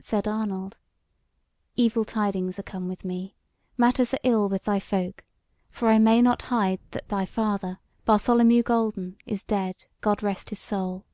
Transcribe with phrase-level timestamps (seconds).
[0.00, 0.78] Said Arnold:
[1.76, 3.36] "Evil tidings are come with me;
[3.76, 5.22] matters are ill with thy folk;
[5.70, 10.58] for I may not hide that thy father, Bartholomew Golden, is dead, God rest his
[10.58, 11.04] soul."